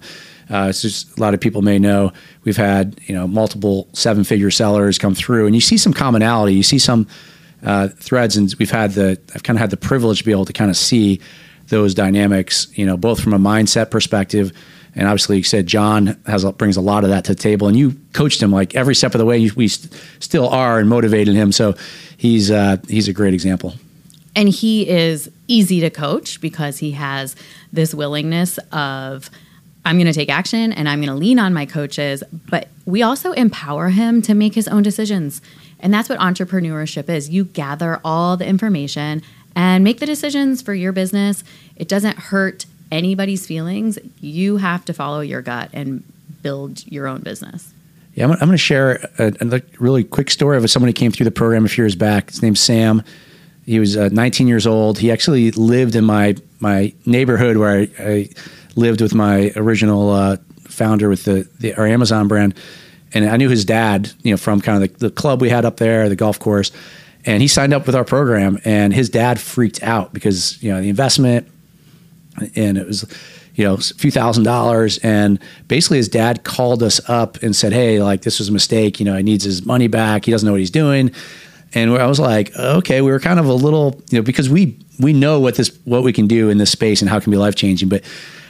Uh, 0.49 0.71
so 0.71 0.89
a 1.17 1.21
lot 1.21 1.35
of 1.35 1.41
people 1.41 1.63
may 1.63 1.81
know 1.81 2.13
we've 2.45 2.57
had 2.57 3.01
you 3.07 3.15
know 3.15 3.27
multiple 3.27 3.89
seven 3.93 4.23
figure 4.23 4.53
sellers 4.53 4.99
come 4.99 5.17
through, 5.17 5.47
and 5.47 5.55
you 5.55 5.61
see 5.61 5.77
some 5.77 5.93
commonality. 5.93 6.55
You 6.55 6.63
see 6.63 6.79
some 6.79 7.09
uh, 7.65 7.89
threads, 7.89 8.37
and 8.37 8.55
we've 8.59 8.71
had 8.71 8.93
the 8.93 9.19
I've 9.35 9.43
kind 9.43 9.57
of 9.57 9.61
had 9.61 9.71
the 9.71 9.77
privilege 9.77 10.19
to 10.19 10.25
be 10.25 10.31
able 10.31 10.45
to 10.45 10.53
kind 10.53 10.71
of 10.71 10.77
see 10.77 11.21
those 11.69 11.95
dynamics. 11.95 12.69
You 12.75 12.87
know, 12.87 12.97
both 12.97 13.21
from 13.21 13.33
a 13.33 13.39
mindset 13.39 13.91
perspective, 13.91 14.53
and 14.95 15.09
obviously 15.09 15.39
you 15.39 15.43
said 15.43 15.67
John 15.67 16.21
has 16.27 16.45
brings 16.53 16.77
a 16.77 16.81
lot 16.81 17.05
of 17.05 17.11
that 17.11 17.25
to 17.25 17.35
the 17.35 17.41
table, 17.41 17.69
and 17.69 17.77
you 17.77 17.97
coached 18.13 18.43
him 18.43 18.53
like 18.53 18.75
every 18.75 18.95
step 18.95 19.15
of 19.15 19.19
the 19.19 19.25
way. 19.25 19.51
We 19.55 19.69
st- 19.69 19.93
still 20.21 20.49
are 20.49 20.79
and 20.79 20.89
motivated 20.89 21.35
him, 21.35 21.53
so 21.53 21.75
he's 22.17 22.51
uh, 22.51 22.77
he's 22.89 23.09
a 23.09 23.13
great 23.13 23.35
example. 23.35 23.75
And 24.35 24.49
he 24.49 24.89
is 24.89 25.31
easy 25.47 25.81
to 25.81 25.91
coach 25.91 26.41
because 26.41 26.79
he 26.79 26.93
has 26.93 27.37
this 27.73 27.95
willingness 27.95 28.59
of 28.73 29.31
I'm 29.85 29.97
going 29.97 30.07
to 30.07 30.13
take 30.13 30.31
action 30.31 30.73
and 30.73 30.89
I'm 30.89 31.01
going 31.01 31.09
to 31.09 31.15
lean 31.15 31.39
on 31.39 31.53
my 31.53 31.67
coaches, 31.67 32.23
but 32.49 32.69
we 32.87 33.03
also 33.03 33.33
empower 33.33 33.91
him 33.91 34.23
to 34.23 34.35
make 34.35 34.55
his 34.55 34.69
own 34.69 34.83
decisions. 34.83 35.43
And 35.81 35.93
that's 35.93 36.09
what 36.09 36.19
entrepreneurship 36.21 37.09
is. 37.09 37.29
You 37.29 37.45
gather 37.45 38.01
all 38.05 38.37
the 38.37 38.47
information 38.47 39.23
and 39.57 39.83
make 39.83 39.99
the 39.99 40.07
decisions 40.07 40.63
for 40.63 40.73
your 40.73 40.93
business. 40.93 41.43
It 41.77 41.89
doesn't 41.89 42.17
hurt 42.17 42.67
anybody's 42.93 43.47
feelings. 43.47 43.99
You 44.21 44.59
have 44.59 44.85
to 44.85 44.93
follow 44.93 45.21
your 45.21 45.43
gut 45.43 45.71
and 45.73 46.05
build 46.43 46.87
your 46.87 47.09
own 47.09 47.23
business. 47.23 47.73
Yeah, 48.15 48.27
I'm, 48.27 48.39
going 48.39 48.51
to 48.51 48.59
share 48.59 49.09
a, 49.19 49.33
a, 49.41 49.63
really 49.79 50.05
quick 50.05 50.31
story 50.31 50.59
of 50.59 50.71
someone 50.71 50.89
who 50.89 50.93
came 50.93 51.13
through 51.13 51.25
the 51.25 51.31
program 51.31 51.65
a 51.65 51.69
few 51.69 51.83
years 51.83 51.97
back. 51.97 52.29
His 52.29 52.43
name's 52.43 52.61
Sam. 52.61 53.03
He 53.65 53.81
was 53.81 53.97
uh, 53.97 54.11
19 54.13 54.49
years 54.49 54.67
old. 54.67 54.99
He 54.99 55.11
actually 55.11 55.51
lived 55.53 55.97
in 55.97 56.05
my 56.05 56.37
my 56.61 56.93
neighborhood 57.07 57.57
where 57.57 57.81
I, 57.81 57.89
I 57.99 58.29
lived 58.77 59.01
with 59.01 59.15
my 59.15 59.51
original 59.57 60.11
uh, 60.11 60.37
founder 60.65 61.09
with 61.09 61.25
the, 61.25 61.49
the, 61.59 61.75
our 61.75 61.87
Amazon 61.87 62.29
brand, 62.29 62.55
and 63.15 63.29
I 63.29 63.37
knew 63.37 63.49
his 63.49 63.65
dad, 63.65 64.11
you 64.23 64.33
know, 64.33 64.37
from 64.37 64.61
kind 64.61 64.83
of 64.83 64.93
the, 64.99 65.09
the 65.09 65.11
club 65.11 65.41
we 65.41 65.49
had 65.49 65.65
up 65.65 65.79
there, 65.79 66.09
the 66.09 66.17
golf 66.17 66.39
course, 66.39 66.71
and 67.25 67.41
he 67.41 67.49
signed 67.49 67.73
up 67.73 67.87
with 67.87 67.95
our 67.95 68.05
program. 68.05 68.59
And 68.65 68.93
his 68.93 69.09
dad 69.09 69.41
freaked 69.41 69.83
out 69.83 70.13
because 70.13 70.63
you 70.63 70.71
know 70.71 70.81
the 70.81 70.89
investment, 70.89 71.49
and 72.57 72.79
it 72.79 72.87
was 72.87 73.05
you 73.55 73.65
know 73.65 73.75
a 73.75 73.79
few 73.79 74.11
thousand 74.11 74.45
dollars. 74.45 74.99
And 74.99 75.39
basically 75.69 75.99
his 75.99 76.09
dad 76.09 76.45
called 76.45 76.83
us 76.83 77.01
up 77.09 77.43
and 77.43 77.55
said 77.55 77.73
hey 77.73 78.03
like 78.03 78.23
this 78.23 78.39
was 78.39 78.49
a 78.49 78.53
mistake. 78.53 79.01
You 79.01 79.07
know 79.07 79.17
he 79.17 79.23
needs 79.23 79.45
his 79.45 79.65
money 79.65 79.89
back. 79.89 80.25
He 80.25 80.31
doesn't 80.31 80.47
know 80.47 80.53
what 80.53 80.61
he's 80.61 80.71
doing. 80.71 81.13
And 81.75 81.91
I 81.93 82.07
was 82.07 82.21
like, 82.21 82.55
okay, 82.55 83.01
we 83.01 83.11
were 83.11 83.21
kind 83.21 83.41
of 83.41 83.47
a 83.47 83.53
little, 83.55 84.03
you 84.11 84.19
know, 84.19 84.23
because 84.23 84.49
we 84.51 84.79
we 85.01 85.13
know 85.13 85.41
what 85.41 85.55
this 85.55 85.69
what 85.85 86.03
we 86.03 86.13
can 86.13 86.27
do 86.27 86.51
in 86.51 86.59
this 86.59 86.71
space 86.71 87.01
and 87.01 87.09
how 87.09 87.17
it 87.17 87.23
can 87.23 87.31
be 87.31 87.39
life 87.39 87.55
changing. 87.55 87.89
But 87.89 88.05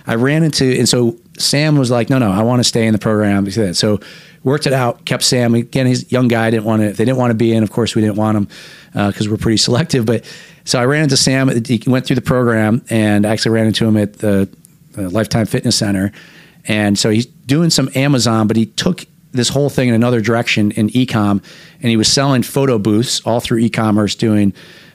I 0.06 0.16
ran 0.16 0.42
into, 0.42 0.64
and 0.64 0.88
so 0.88 1.16
Sam 1.38 1.76
was 1.76 1.90
like, 1.90 2.10
no, 2.10 2.18
no, 2.18 2.30
I 2.30 2.42
want 2.42 2.60
to 2.60 2.64
stay 2.64 2.86
in 2.86 2.92
the 2.92 2.98
program. 2.98 3.50
So 3.74 4.00
worked 4.44 4.66
it 4.66 4.72
out, 4.72 5.04
kept 5.04 5.22
Sam. 5.22 5.54
Again, 5.54 5.86
he's 5.86 6.10
young 6.12 6.28
guy. 6.28 6.50
Didn't 6.50 6.64
want 6.64 6.82
to. 6.82 6.92
They 6.92 7.04
didn't 7.04 7.18
want 7.18 7.30
to 7.30 7.34
be 7.34 7.52
in. 7.52 7.62
Of 7.62 7.70
course, 7.70 7.94
we 7.94 8.02
didn't 8.02 8.16
want 8.16 8.36
him 8.36 8.48
because 8.92 9.26
uh, 9.26 9.30
we're 9.30 9.36
pretty 9.36 9.56
selective. 9.58 10.06
But 10.06 10.24
so 10.64 10.78
I 10.78 10.84
ran 10.84 11.04
into 11.04 11.16
Sam. 11.16 11.64
He 11.64 11.82
went 11.86 12.06
through 12.06 12.16
the 12.16 12.22
program 12.22 12.84
and 12.90 13.24
actually 13.24 13.52
ran 13.52 13.66
into 13.66 13.86
him 13.86 13.96
at 13.96 14.14
the, 14.14 14.48
the 14.92 15.08
Lifetime 15.08 15.46
Fitness 15.46 15.76
Center. 15.76 16.12
And 16.66 16.98
so 16.98 17.10
he's 17.10 17.26
doing 17.26 17.70
some 17.70 17.88
Amazon, 17.94 18.46
but 18.46 18.56
he 18.56 18.66
took 18.66 19.04
this 19.32 19.48
whole 19.48 19.70
thing 19.70 19.88
in 19.88 19.94
another 19.94 20.20
direction 20.20 20.70
in 20.72 20.88
ecom, 20.90 21.42
and 21.80 21.90
he 21.90 21.96
was 21.96 22.12
selling 22.12 22.42
photo 22.42 22.78
booths 22.78 23.20
all 23.22 23.40
through 23.40 23.58
e-commerce, 23.58 24.14
doing. 24.14 24.52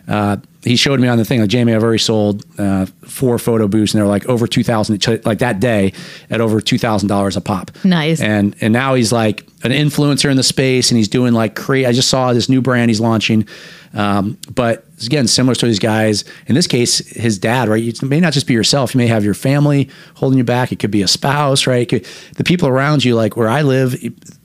Uh, 0.07 0.37
he 0.67 0.75
showed 0.75 0.99
me 0.99 1.07
on 1.07 1.17
the 1.17 1.25
thing 1.25 1.39
like 1.39 1.49
Jamie, 1.49 1.73
I've 1.73 1.83
already 1.83 1.97
sold 1.99 2.43
uh, 2.57 2.85
four 3.03 3.39
photo 3.39 3.67
booths, 3.67 3.93
and 3.93 3.99
they're 4.01 4.07
like 4.07 4.25
over 4.27 4.47
two 4.47 4.63
thousand, 4.63 5.05
like 5.25 5.39
that 5.39 5.59
day 5.59 5.93
at 6.29 6.41
over 6.41 6.61
two 6.61 6.77
thousand 6.77 7.09
dollars 7.09 7.37
a 7.37 7.41
pop. 7.41 7.71
Nice. 7.83 8.21
And 8.21 8.55
and 8.61 8.73
now 8.73 8.95
he's 8.95 9.11
like 9.11 9.41
an 9.63 9.71
influencer 9.71 10.29
in 10.29 10.37
the 10.37 10.43
space, 10.43 10.91
and 10.91 10.97
he's 10.97 11.07
doing 11.07 11.33
like 11.33 11.55
create. 11.55 11.85
I 11.85 11.91
just 11.91 12.09
saw 12.09 12.33
this 12.33 12.49
new 12.49 12.61
brand 12.61 12.89
he's 12.89 12.99
launching, 12.99 13.47
um, 13.93 14.37
but 14.53 14.86
again, 15.05 15.27
similar 15.27 15.53
to 15.55 15.65
these 15.67 15.79
guys. 15.79 16.23
In 16.47 16.55
this 16.55 16.65
case, 16.65 16.99
his 17.09 17.37
dad, 17.37 17.69
right? 17.69 17.83
It 17.83 18.01
may 18.01 18.19
not 18.19 18.33
just 18.33 18.47
be 18.47 18.53
yourself. 18.53 18.95
You 18.95 18.97
may 18.97 19.07
have 19.07 19.23
your 19.23 19.35
family 19.35 19.89
holding 20.15 20.37
you 20.37 20.43
back. 20.43 20.71
It 20.71 20.79
could 20.79 20.89
be 20.89 21.03
a 21.03 21.07
spouse, 21.07 21.67
right? 21.67 21.87
Could, 21.87 22.05
the 22.35 22.43
people 22.43 22.67
around 22.67 23.05
you, 23.05 23.15
like 23.15 23.37
where 23.37 23.47
I 23.47 23.61
live, 23.61 23.95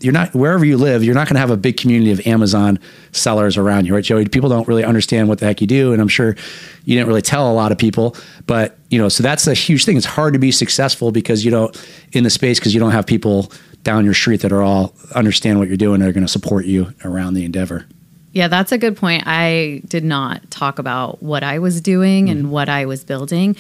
you're 0.00 0.12
not 0.12 0.35
wherever 0.35 0.64
you 0.64 0.76
live. 0.76 1.02
You're 1.02 1.14
not 1.14 1.26
going 1.26 1.37
to 1.37 1.40
have 1.40 1.50
a 1.50 1.56
big 1.56 1.78
community 1.78 2.12
of 2.12 2.26
Amazon 2.26 2.78
sellers 3.12 3.56
around 3.56 3.87
you, 3.87 3.94
right, 3.94 4.04
Joie? 4.04 4.26
People 4.26 4.50
don't 4.50 4.68
really 4.68 4.85
understand 4.85 5.28
what 5.28 5.38
the 5.38 5.47
heck 5.47 5.61
you 5.62 5.66
do, 5.66 5.92
and 5.92 6.02
I'm 6.02 6.09
sure 6.09 6.37
you 6.85 6.97
didn't 6.97 7.09
really 7.09 7.23
tell 7.23 7.50
a 7.50 7.54
lot 7.54 7.73
of 7.73 7.78
people. 7.78 8.14
But 8.47 8.78
you 8.90 8.99
know, 8.99 9.09
so 9.09 9.23
that's 9.23 9.47
a 9.47 9.54
huge 9.54 9.87
thing. 9.87 9.97
It's 9.97 10.04
hard 10.04 10.35
to 10.35 10.38
be 10.38 10.52
successful 10.52 11.12
because 11.12 11.44
you 11.44 11.50
don't 11.50 11.75
in 12.12 12.25
the 12.25 12.30
space 12.30 12.59
because 12.59 12.75
you 12.75 12.80
don't 12.80 12.92
have 12.92 13.06
people 13.06 13.50
down 13.85 14.04
your 14.04 14.14
street 14.14 14.42
that 14.42 14.52
are 14.52 14.62
all 14.62 14.94
understand 15.14 15.59
what 15.59 15.68
you're 15.68 15.76
doing. 15.76 16.00
They're 16.00 16.12
going 16.12 16.26
to 16.26 16.32
support 16.32 16.66
you 16.66 16.92
around 17.04 17.35
the 17.35 17.44
endeavor. 17.44 17.87
Yeah, 18.32 18.48
that's 18.48 18.72
a 18.72 18.78
good 18.78 18.96
point. 18.96 19.24
I 19.26 19.82
did 19.86 20.04
not 20.04 20.50
talk 20.50 20.78
about 20.78 21.22
what 21.22 21.42
I 21.42 21.58
was 21.58 21.80
doing 21.80 22.26
mm-hmm. 22.26 22.38
and 22.38 22.50
what 22.50 22.68
I 22.68 22.86
was 22.86 23.04
building 23.04 23.56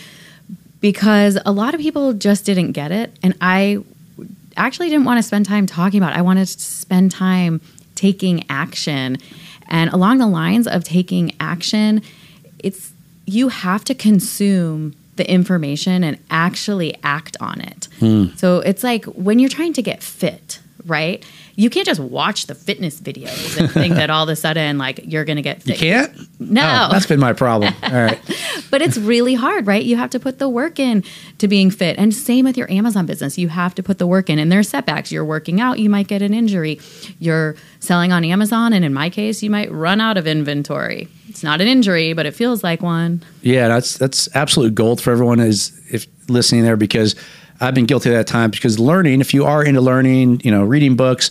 because 0.80 1.38
a 1.46 1.52
lot 1.52 1.74
of 1.74 1.80
people 1.80 2.12
just 2.12 2.44
didn't 2.44 2.72
get 2.72 2.90
it. 2.90 3.16
And 3.22 3.34
I 3.40 3.78
actually 4.56 4.90
didn't 4.90 5.04
want 5.04 5.18
to 5.18 5.22
spend 5.22 5.46
time 5.46 5.66
talking 5.66 5.98
about 6.02 6.12
it. 6.12 6.18
I 6.18 6.22
wanted 6.22 6.46
to 6.46 6.60
spend 6.60 7.12
time 7.12 7.60
taking 7.94 8.44
action. 8.50 9.18
And 9.68 9.90
along 9.90 10.18
the 10.18 10.26
lines 10.26 10.66
of 10.66 10.84
taking 10.84 11.34
action, 11.38 12.02
it's 12.58 12.92
you 13.26 13.48
have 13.48 13.84
to 13.84 13.94
consume 13.94 14.94
the 15.16 15.30
information 15.30 16.02
and 16.02 16.18
actually 16.30 16.96
act 17.04 17.36
on 17.40 17.60
it. 17.60 17.88
So 18.38 18.58
it's 18.60 18.82
like 18.82 19.04
when 19.04 19.38
you're 19.38 19.50
trying 19.50 19.74
to 19.74 19.82
get 19.82 20.02
fit, 20.02 20.58
right? 20.86 21.24
You 21.54 21.70
can't 21.70 21.86
just 21.86 22.00
watch 22.00 22.46
the 22.46 22.54
fitness 22.54 23.00
videos 23.00 23.58
and 23.58 23.70
think 23.70 23.94
that 23.94 24.10
all 24.10 24.24
of 24.24 24.28
a 24.28 24.36
sudden, 24.36 24.78
like, 24.78 25.00
you're 25.04 25.24
going 25.24 25.36
to 25.36 25.42
get 25.42 25.62
fit. 25.62 25.74
You 25.74 25.78
can't? 25.78 26.40
No. 26.40 26.62
Oh, 26.62 26.92
that's 26.92 27.06
been 27.06 27.20
my 27.20 27.32
problem. 27.32 27.74
All 27.82 27.92
right. 27.92 28.20
but 28.70 28.82
it's 28.82 28.96
really 28.96 29.34
hard, 29.34 29.66
right? 29.66 29.82
You 29.82 29.96
have 29.96 30.10
to 30.10 30.20
put 30.20 30.38
the 30.38 30.48
work 30.48 30.78
in 30.78 31.04
to 31.38 31.48
being 31.48 31.70
fit. 31.70 31.98
And 31.98 32.14
same 32.14 32.44
with 32.44 32.56
your 32.56 32.70
Amazon 32.70 33.06
business. 33.06 33.38
You 33.38 33.48
have 33.48 33.74
to 33.76 33.82
put 33.82 33.98
the 33.98 34.06
work 34.06 34.30
in. 34.30 34.38
And 34.38 34.50
there's 34.50 34.68
setbacks. 34.68 35.12
You're 35.12 35.24
working 35.24 35.60
out, 35.60 35.78
you 35.78 35.90
might 35.90 36.08
get 36.08 36.22
an 36.22 36.32
injury. 36.32 36.80
You're 37.18 37.56
selling 37.80 38.12
on 38.12 38.24
Amazon, 38.24 38.72
and 38.72 38.84
in 38.84 38.94
my 38.94 39.10
case, 39.10 39.42
you 39.42 39.50
might 39.50 39.70
run 39.70 40.00
out 40.00 40.16
of 40.16 40.26
inventory. 40.26 41.08
It's 41.28 41.42
not 41.42 41.60
an 41.60 41.66
injury, 41.66 42.12
but 42.12 42.26
it 42.26 42.34
feels 42.34 42.62
like 42.62 42.80
one. 42.80 43.22
Yeah, 43.42 43.68
that's 43.68 43.98
that's 43.98 44.28
absolute 44.34 44.74
gold 44.74 45.00
for 45.00 45.10
everyone 45.10 45.40
is 45.40 45.72
if 45.90 46.06
listening 46.28 46.62
there 46.62 46.76
because 46.76 47.14
I've 47.62 47.74
been 47.74 47.86
guilty 47.86 48.10
of 48.10 48.16
that 48.16 48.26
time 48.26 48.50
because 48.50 48.78
learning, 48.78 49.20
if 49.20 49.32
you 49.32 49.44
are 49.44 49.64
into 49.64 49.80
learning, 49.80 50.40
you 50.44 50.50
know, 50.50 50.64
reading 50.64 50.96
books, 50.96 51.30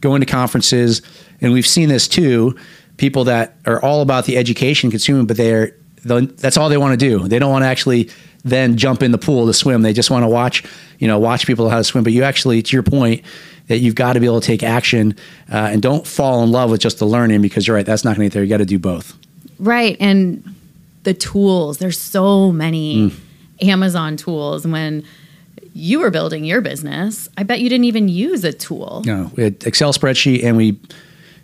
going 0.00 0.20
to 0.20 0.26
conferences, 0.26 1.02
and 1.40 1.52
we've 1.52 1.66
seen 1.66 1.88
this 1.88 2.06
too, 2.06 2.56
people 2.98 3.24
that 3.24 3.56
are 3.66 3.82
all 3.82 4.02
about 4.02 4.26
the 4.26 4.36
education 4.36 4.90
consuming, 4.90 5.26
but 5.26 5.36
they're 5.36 5.74
that's 6.02 6.56
all 6.56 6.68
they 6.68 6.78
want 6.78 6.98
to 6.98 7.08
do. 7.08 7.28
They 7.28 7.38
don't 7.38 7.50
want 7.50 7.62
to 7.62 7.66
actually 7.66 8.10
then 8.42 8.76
jump 8.76 9.02
in 9.02 9.12
the 9.12 9.18
pool 9.18 9.46
to 9.46 9.52
swim. 9.52 9.82
They 9.82 9.92
just 9.92 10.10
want 10.10 10.22
to 10.22 10.28
watch, 10.28 10.64
you 10.98 11.06
know, 11.06 11.18
watch 11.18 11.46
people 11.46 11.68
how 11.68 11.76
to 11.76 11.84
swim. 11.84 12.04
But 12.04 12.14
you 12.14 12.22
actually, 12.22 12.62
to 12.62 12.76
your 12.76 12.82
point, 12.82 13.22
that 13.66 13.78
you've 13.78 13.94
got 13.94 14.14
to 14.14 14.20
be 14.20 14.26
able 14.26 14.40
to 14.40 14.46
take 14.46 14.62
action 14.62 15.14
uh, 15.52 15.56
and 15.56 15.82
don't 15.82 16.06
fall 16.06 16.42
in 16.42 16.50
love 16.50 16.70
with 16.70 16.80
just 16.80 16.98
the 16.98 17.06
learning 17.06 17.42
because 17.42 17.66
you're 17.66 17.76
right. 17.76 17.84
That's 17.84 18.04
not 18.04 18.16
going 18.16 18.28
to 18.28 18.30
get 18.30 18.34
there. 18.34 18.42
You 18.42 18.48
got 18.48 18.58
to 18.58 18.64
do 18.64 18.78
both. 18.78 19.16
Right. 19.58 19.96
And 20.00 20.42
the 21.02 21.14
tools, 21.14 21.78
there's 21.78 21.98
so 21.98 22.50
many 22.50 23.12
Amazon 23.60 24.16
tools. 24.16 24.66
When 24.66 25.04
you 25.80 26.00
were 26.00 26.10
building 26.10 26.44
your 26.44 26.60
business, 26.60 27.28
I 27.36 27.42
bet 27.42 27.60
you 27.60 27.68
didn't 27.68 27.86
even 27.86 28.08
use 28.08 28.44
a 28.44 28.52
tool. 28.52 29.02
No, 29.06 29.30
we 29.36 29.44
had 29.44 29.64
Excel 29.66 29.92
spreadsheet 29.92 30.44
and 30.44 30.56
we 30.56 30.78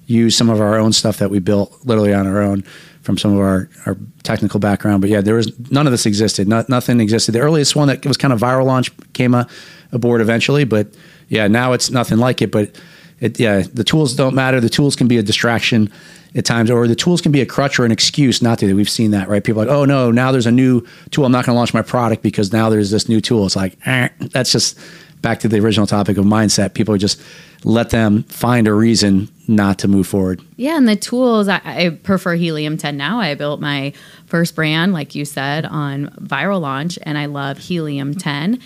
used 0.06 0.36
some 0.36 0.50
of 0.50 0.60
our 0.60 0.78
own 0.78 0.92
stuff 0.92 1.18
that 1.18 1.30
we 1.30 1.38
built 1.38 1.76
literally 1.84 2.14
on 2.14 2.26
our 2.26 2.42
own 2.42 2.62
from 3.02 3.16
some 3.16 3.32
of 3.32 3.38
our, 3.38 3.68
our 3.86 3.96
technical 4.24 4.60
background. 4.60 5.00
But 5.00 5.10
yeah, 5.10 5.20
there 5.20 5.34
was 5.34 5.52
none 5.70 5.86
of 5.86 5.92
this 5.92 6.06
existed. 6.06 6.48
Not, 6.48 6.68
nothing 6.68 7.00
existed. 7.00 7.32
The 7.32 7.40
earliest 7.40 7.74
one 7.74 7.88
that 7.88 8.04
was 8.04 8.16
kind 8.16 8.32
of 8.32 8.40
viral 8.40 8.66
launch 8.66 8.92
came 9.14 9.34
a, 9.34 9.48
aboard 9.92 10.20
eventually, 10.20 10.64
but 10.64 10.88
yeah, 11.28 11.48
now 11.48 11.72
it's 11.72 11.90
nothing 11.90 12.18
like 12.18 12.42
it. 12.42 12.50
But 12.50 12.78
it, 13.20 13.40
yeah, 13.40 13.62
the 13.72 13.84
tools 13.84 14.14
don't 14.14 14.34
matter. 14.34 14.60
The 14.60 14.68
tools 14.68 14.96
can 14.96 15.08
be 15.08 15.16
a 15.18 15.22
distraction 15.22 15.90
at 16.34 16.44
times, 16.44 16.70
or 16.70 16.86
the 16.86 16.94
tools 16.94 17.20
can 17.20 17.32
be 17.32 17.40
a 17.40 17.46
crutch 17.46 17.78
or 17.78 17.84
an 17.84 17.92
excuse 17.92 18.42
not 18.42 18.58
to. 18.58 18.74
We've 18.74 18.90
seen 18.90 19.12
that, 19.12 19.28
right? 19.28 19.42
People 19.42 19.62
like, 19.62 19.70
oh 19.70 19.84
no, 19.84 20.10
now 20.10 20.32
there's 20.32 20.46
a 20.46 20.52
new 20.52 20.86
tool. 21.10 21.24
I'm 21.24 21.32
not 21.32 21.46
going 21.46 21.54
to 21.54 21.58
launch 21.58 21.72
my 21.72 21.82
product 21.82 22.22
because 22.22 22.52
now 22.52 22.68
there's 22.68 22.90
this 22.90 23.08
new 23.08 23.20
tool. 23.20 23.46
It's 23.46 23.56
like, 23.56 23.78
eh, 23.86 24.08
that's 24.20 24.52
just 24.52 24.78
back 25.22 25.40
to 25.40 25.48
the 25.48 25.58
original 25.58 25.86
topic 25.86 26.18
of 26.18 26.26
mindset. 26.26 26.74
People 26.74 26.96
just 26.98 27.20
let 27.64 27.90
them 27.90 28.22
find 28.24 28.68
a 28.68 28.74
reason 28.74 29.28
not 29.48 29.78
to 29.78 29.88
move 29.88 30.06
forward. 30.06 30.42
Yeah, 30.56 30.76
and 30.76 30.86
the 30.86 30.94
tools, 30.94 31.48
I, 31.48 31.60
I 31.64 31.90
prefer 32.02 32.34
Helium 32.34 32.76
10 32.76 32.96
now. 32.96 33.18
I 33.18 33.34
built 33.34 33.60
my 33.60 33.92
first 34.26 34.54
brand, 34.54 34.92
like 34.92 35.14
you 35.14 35.24
said, 35.24 35.64
on 35.64 36.08
Viral 36.20 36.60
Launch, 36.60 36.98
and 37.02 37.16
I 37.16 37.26
love 37.26 37.58
Helium 37.58 38.14
10. 38.14 38.60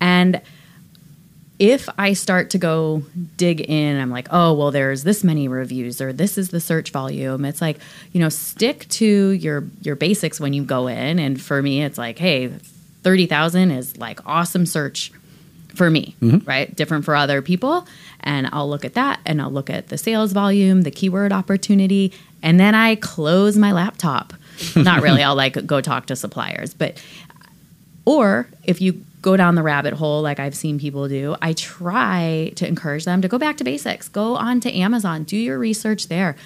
And 0.00 0.40
if 1.62 1.88
I 1.96 2.14
start 2.14 2.50
to 2.50 2.58
go 2.58 3.04
dig 3.36 3.60
in, 3.60 3.96
I'm 4.00 4.10
like, 4.10 4.26
oh, 4.32 4.52
well, 4.52 4.72
there's 4.72 5.04
this 5.04 5.22
many 5.22 5.46
reviews 5.46 6.00
or 6.00 6.12
this 6.12 6.36
is 6.36 6.48
the 6.48 6.58
search 6.58 6.90
volume. 6.90 7.44
It's 7.44 7.60
like, 7.60 7.78
you 8.10 8.18
know, 8.18 8.30
stick 8.30 8.88
to 8.88 9.30
your 9.30 9.62
your 9.80 9.94
basics 9.94 10.40
when 10.40 10.54
you 10.54 10.64
go 10.64 10.88
in. 10.88 11.20
And 11.20 11.40
for 11.40 11.62
me, 11.62 11.84
it's 11.84 11.98
like, 11.98 12.18
hey, 12.18 12.48
30,000 13.04 13.70
is 13.70 13.96
like 13.96 14.18
awesome 14.26 14.66
search 14.66 15.12
for 15.76 15.88
me, 15.88 16.16
mm-hmm. 16.20 16.44
right? 16.48 16.74
Different 16.74 17.04
for 17.04 17.14
other 17.14 17.40
people. 17.40 17.86
And 18.18 18.48
I'll 18.52 18.68
look 18.68 18.84
at 18.84 18.94
that 18.94 19.20
and 19.24 19.40
I'll 19.40 19.52
look 19.52 19.70
at 19.70 19.86
the 19.86 19.96
sales 19.96 20.32
volume, 20.32 20.82
the 20.82 20.90
keyword 20.90 21.32
opportunity, 21.32 22.12
and 22.42 22.58
then 22.58 22.74
I 22.74 22.96
close 22.96 23.56
my 23.56 23.70
laptop. 23.70 24.32
Not 24.74 25.00
really, 25.00 25.22
I'll 25.22 25.36
like 25.36 25.64
go 25.64 25.80
talk 25.80 26.06
to 26.06 26.16
suppliers, 26.16 26.74
but 26.74 27.00
or 28.04 28.48
if 28.64 28.80
you 28.80 29.04
go 29.22 29.36
down 29.36 29.54
the 29.54 29.62
rabbit 29.62 29.94
hole 29.94 30.20
like 30.20 30.40
I've 30.40 30.54
seen 30.54 30.78
people 30.78 31.08
do, 31.08 31.36
I 31.40 31.52
try 31.54 32.52
to 32.56 32.66
encourage 32.66 33.04
them 33.04 33.22
to 33.22 33.28
go 33.28 33.38
back 33.38 33.56
to 33.58 33.64
basics. 33.64 34.08
Go 34.08 34.34
on 34.36 34.60
to 34.60 34.72
Amazon, 34.72 35.22
do 35.22 35.36
your 35.36 35.58
research 35.58 36.08
there. 36.08 36.36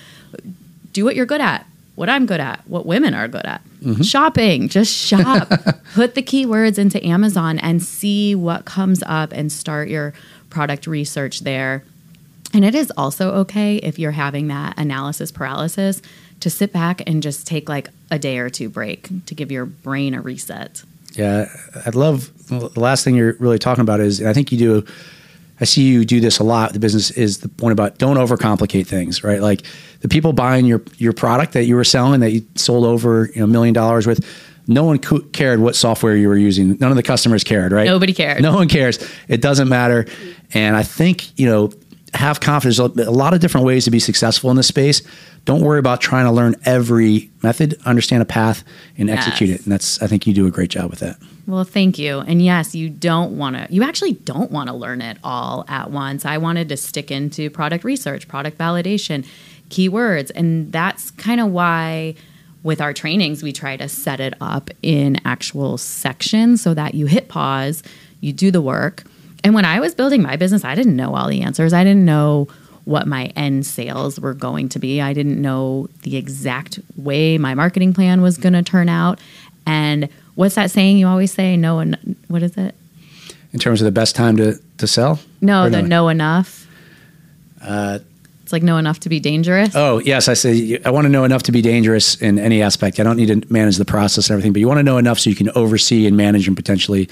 Do 0.92 1.04
what 1.04 1.16
you're 1.16 1.26
good 1.26 1.40
at. 1.40 1.66
What 1.94 2.10
I'm 2.10 2.26
good 2.26 2.40
at, 2.40 2.60
what 2.68 2.84
women 2.84 3.14
are 3.14 3.26
good 3.26 3.46
at. 3.46 3.62
Mm-hmm. 3.82 4.02
Shopping, 4.02 4.68
just 4.68 4.94
shop. 4.94 5.48
Put 5.94 6.14
the 6.14 6.22
keywords 6.22 6.78
into 6.78 7.04
Amazon 7.04 7.58
and 7.58 7.82
see 7.82 8.34
what 8.34 8.66
comes 8.66 9.02
up 9.06 9.32
and 9.32 9.50
start 9.50 9.88
your 9.88 10.12
product 10.50 10.86
research 10.86 11.40
there. 11.40 11.82
And 12.52 12.66
it 12.66 12.74
is 12.74 12.92
also 12.98 13.32
okay 13.36 13.76
if 13.76 13.98
you're 13.98 14.10
having 14.10 14.48
that 14.48 14.78
analysis 14.78 15.32
paralysis 15.32 16.02
to 16.40 16.50
sit 16.50 16.70
back 16.70 17.02
and 17.06 17.22
just 17.22 17.46
take 17.46 17.66
like 17.68 17.88
a 18.10 18.18
day 18.18 18.38
or 18.38 18.50
two 18.50 18.68
break 18.68 19.08
to 19.24 19.34
give 19.34 19.50
your 19.50 19.64
brain 19.64 20.12
a 20.12 20.20
reset. 20.20 20.82
Yeah, 21.16 21.46
I'd 21.86 21.94
love 21.94 22.30
the 22.48 22.70
last 22.78 23.04
thing 23.04 23.14
you're 23.14 23.34
really 23.38 23.58
talking 23.58 23.82
about 23.82 24.00
is 24.00 24.20
and 24.20 24.28
I 24.28 24.32
think 24.32 24.52
you 24.52 24.58
do. 24.58 24.84
I 25.58 25.64
see 25.64 25.84
you 25.84 26.04
do 26.04 26.20
this 26.20 26.38
a 26.38 26.44
lot. 26.44 26.74
The 26.74 26.78
business 26.78 27.10
is 27.12 27.38
the 27.38 27.48
point 27.48 27.72
about 27.72 27.96
don't 27.96 28.16
overcomplicate 28.18 28.86
things, 28.86 29.24
right? 29.24 29.40
Like 29.40 29.62
the 30.00 30.08
people 30.08 30.34
buying 30.34 30.66
your 30.66 30.82
your 30.98 31.14
product 31.14 31.54
that 31.54 31.64
you 31.64 31.74
were 31.76 31.84
selling 31.84 32.20
that 32.20 32.32
you 32.32 32.46
sold 32.56 32.84
over 32.84 33.30
you 33.34 33.38
know, 33.40 33.44
a 33.44 33.48
million 33.48 33.72
dollars 33.74 34.06
with. 34.06 34.24
No 34.68 34.82
one 34.82 34.98
co- 34.98 35.20
cared 35.32 35.60
what 35.60 35.76
software 35.76 36.16
you 36.16 36.26
were 36.26 36.36
using. 36.36 36.76
None 36.80 36.90
of 36.90 36.96
the 36.96 37.02
customers 37.04 37.44
cared, 37.44 37.70
right? 37.70 37.86
Nobody 37.86 38.12
cared. 38.12 38.42
No 38.42 38.52
one 38.52 38.68
cares. 38.68 38.98
It 39.28 39.40
doesn't 39.40 39.68
matter. 39.68 40.06
And 40.54 40.74
I 40.74 40.82
think 40.82 41.38
you 41.38 41.46
know 41.46 41.70
have 42.14 42.40
confidence. 42.40 42.78
There's 42.94 43.06
a 43.08 43.10
lot 43.10 43.34
of 43.34 43.40
different 43.40 43.66
ways 43.66 43.84
to 43.84 43.90
be 43.90 43.98
successful 43.98 44.50
in 44.50 44.56
this 44.56 44.68
space. 44.68 45.02
Don't 45.44 45.60
worry 45.60 45.78
about 45.78 46.00
trying 46.00 46.24
to 46.24 46.32
learn 46.32 46.56
every 46.64 47.30
method. 47.42 47.76
Understand 47.84 48.22
a 48.22 48.26
path 48.26 48.64
and 48.96 49.10
execute 49.10 49.50
Yes. 49.50 49.60
it. 49.60 49.64
And 49.66 49.72
that's 49.72 50.02
I 50.02 50.06
think 50.06 50.26
you 50.26 50.32
do 50.34 50.46
a 50.46 50.50
great 50.50 50.70
job 50.70 50.90
with 50.90 51.00
that. 51.00 51.16
Well, 51.46 51.64
thank 51.64 51.98
you. 51.98 52.20
And 52.20 52.42
yes, 52.42 52.74
you 52.74 52.88
don't 52.90 53.38
want 53.38 53.54
to, 53.56 53.66
you 53.72 53.84
actually 53.84 54.14
don't 54.14 54.50
want 54.50 54.68
to 54.68 54.74
learn 54.74 55.00
it 55.00 55.18
all 55.22 55.64
at 55.68 55.90
once. 55.92 56.24
I 56.24 56.38
wanted 56.38 56.68
to 56.70 56.76
stick 56.76 57.10
into 57.12 57.50
product 57.50 57.84
research, 57.84 58.26
product 58.26 58.58
validation, 58.58 59.24
keywords. 59.68 60.32
And 60.34 60.72
that's 60.72 61.12
kind 61.12 61.40
of 61.40 61.48
why 61.48 62.16
with 62.64 62.80
our 62.80 62.92
trainings, 62.92 63.44
we 63.44 63.52
try 63.52 63.76
to 63.76 63.88
set 63.88 64.18
it 64.18 64.34
up 64.40 64.70
in 64.82 65.20
actual 65.24 65.78
sections 65.78 66.62
so 66.62 66.74
that 66.74 66.94
you 66.94 67.06
hit 67.06 67.28
pause, 67.28 67.84
you 68.20 68.32
do 68.32 68.50
the 68.50 68.60
work. 68.62 69.04
And 69.44 69.54
when 69.54 69.64
I 69.64 69.80
was 69.80 69.94
building 69.94 70.22
my 70.22 70.36
business, 70.36 70.64
I 70.64 70.74
didn't 70.74 70.96
know 70.96 71.14
all 71.14 71.28
the 71.28 71.42
answers. 71.42 71.72
I 71.72 71.84
didn't 71.84 72.04
know 72.04 72.48
what 72.84 73.06
my 73.06 73.26
end 73.36 73.66
sales 73.66 74.18
were 74.18 74.34
going 74.34 74.68
to 74.70 74.78
be. 74.78 75.00
I 75.00 75.12
didn't 75.12 75.40
know 75.40 75.88
the 76.02 76.16
exact 76.16 76.78
way 76.96 77.36
my 77.38 77.54
marketing 77.54 77.94
plan 77.94 78.22
was 78.22 78.38
going 78.38 78.52
to 78.52 78.62
turn 78.62 78.88
out. 78.88 79.20
And 79.66 80.08
what's 80.36 80.54
that 80.54 80.70
saying 80.70 80.98
you 80.98 81.08
always 81.08 81.32
say? 81.32 81.56
No, 81.56 81.80
en- 81.80 82.16
what 82.28 82.42
is 82.42 82.56
it? 82.56 82.74
in 83.56 83.60
terms 83.60 83.80
of 83.80 83.86
the 83.86 83.90
best 83.92 84.14
time 84.14 84.36
to, 84.36 84.60
to 84.76 84.86
sell? 84.86 85.18
No, 85.40 85.64
Or 85.64 85.70
the 85.70 85.80
know 85.80 86.08
enough. 86.08 86.66
Uh, 87.62 88.00
it's 88.42 88.52
like 88.52 88.62
know 88.62 88.76
enough 88.76 89.00
to 89.00 89.08
be 89.08 89.18
dangerous. 89.18 89.74
Oh, 89.74 89.98
yes. 89.98 90.28
I 90.28 90.34
say 90.34 90.78
I 90.84 90.90
want 90.90 91.06
to 91.06 91.08
know 91.08 91.24
enough 91.24 91.44
to 91.44 91.52
be 91.52 91.62
dangerous 91.62 92.16
in 92.20 92.38
any 92.38 92.60
aspect. 92.60 93.00
I 93.00 93.02
don't 93.02 93.16
need 93.16 93.28
to 93.28 93.50
manage 93.50 93.78
the 93.78 93.86
process 93.86 94.28
and 94.28 94.34
everything, 94.34 94.52
but 94.52 94.60
you 94.60 94.68
want 94.68 94.78
to 94.78 94.82
know 94.84 94.98
enough 94.98 95.18
so 95.18 95.30
you 95.30 95.36
can 95.36 95.48
oversee 95.54 96.06
and 96.06 96.18
manage 96.18 96.46
and 96.46 96.54
potentially 96.54 97.08